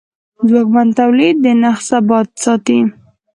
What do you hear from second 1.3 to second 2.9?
د نرخ ثبات ساتي.